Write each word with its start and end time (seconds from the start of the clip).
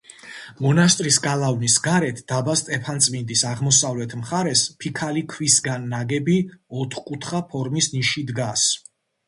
მონასტრის 0.65 1.17
გალავნის 1.25 1.75
გარეთ 1.87 2.21
დაბა 2.31 2.55
სტეფანწმინდის 2.61 3.45
აღმოსავლეთ 3.51 4.17
მხარეს, 4.23 4.65
ფიქალი 4.87 5.25
ქვისგან 5.37 5.89
ნაგები 5.95 6.41
ოთხკუთხა 6.83 7.47
ფორმის 7.55 7.95
ნიში 7.97 8.29
დგას. 8.33 8.69